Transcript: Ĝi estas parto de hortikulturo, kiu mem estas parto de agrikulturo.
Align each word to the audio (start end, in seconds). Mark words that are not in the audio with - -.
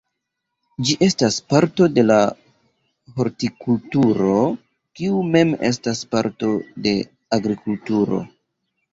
Ĝi 0.89 0.93
estas 1.07 1.35
parto 1.53 1.89
de 1.97 2.05
hortikulturo, 3.19 4.37
kiu 5.01 5.19
mem 5.35 5.51
estas 5.69 6.01
parto 6.15 6.49
de 6.87 6.95
agrikulturo. 7.39 8.23